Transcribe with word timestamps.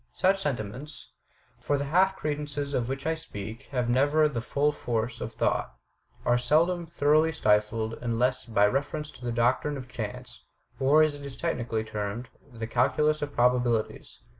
Such 0.13 0.41
sentiments— 0.41 1.11
for 1.61 1.77
the 1.77 1.85
half 1.85 2.15
credences 2.15 2.73
of 2.73 2.89
which 2.89 3.05
I 3.05 3.13
speak 3.13 3.67
have 3.71 3.87
never 3.87 4.27
3o8 4.27 4.33
THE 4.33 4.33
TECHNIQUE 4.33 4.33
OF 4.33 4.33
THE 4.33 4.39
MYSTERY 4.39 4.49
STORY 4.49 4.65
the 4.65 4.71
full 4.71 4.71
force 5.11 5.21
of 5.21 5.33
thought— 5.33 5.75
are 6.25 6.37
seldom 6.39 6.85
thoroughly 6.87 7.31
stifled 7.31 7.93
unless 8.01 8.45
by 8.45 8.65
reference 8.65 9.11
to 9.11 9.23
the 9.23 9.31
doctrine 9.31 9.77
of 9.77 9.87
chance, 9.87 10.43
or, 10.79 11.03
as 11.03 11.13
it 11.13 11.23
is 11.23 11.35
technically 11.37 11.83
termed, 11.83 12.29
the 12.51 12.65
Calculus 12.65 13.21
of 13.21 13.35
Probabilities. 13.35 14.21